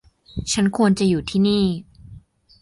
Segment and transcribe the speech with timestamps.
[0.51, 1.65] ฉันควรจะอยู่ที่นี่